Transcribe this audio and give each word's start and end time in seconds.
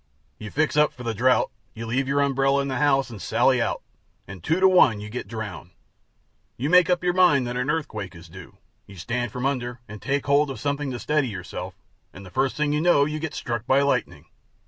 You 0.39 0.49
fix 0.49 0.75
up 0.75 0.91
for 0.93 1.03
the 1.03 1.13
drought; 1.13 1.51
you 1.75 1.85
leave 1.85 2.07
your 2.07 2.21
umbrella 2.21 2.63
in 2.63 2.69
the 2.69 2.77
house 2.79 3.11
and 3.11 3.21
sally 3.21 3.61
out, 3.61 3.83
and 4.27 4.43
two 4.43 4.59
to 4.59 4.67
one 4.67 4.99
you 4.99 5.11
get 5.11 5.27
drowned. 5.27 5.75
You 6.57 6.71
make 6.71 6.89
up 6.89 7.03
your 7.03 7.13
mind 7.13 7.45
that 7.45 7.53
the 7.53 7.59
earthquake 7.59 8.15
is 8.15 8.27
due; 8.27 8.57
you 8.87 8.95
stand 8.95 9.31
from 9.31 9.45
under, 9.45 9.79
and 9.87 10.01
take 10.01 10.25
hold 10.25 10.49
of 10.49 10.59
something 10.59 10.89
to 10.89 10.97
steady 10.97 11.27
yourself, 11.27 11.75
and 12.13 12.25
the 12.25 12.31
first 12.31 12.57
thing 12.57 12.73
you 12.73 12.81
know 12.81 13.05
you 13.05 13.19
get 13.19 13.35
struck 13.35 13.67
by 13.67 13.83
lightning. 13.83 14.25